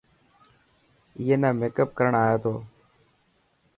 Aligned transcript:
ائي 1.17 1.35
نا 1.41 1.49
ميڪپ 1.59 1.89
ڪرڻ 1.97 2.13
آئي 2.23 2.35
تو. 2.43 2.53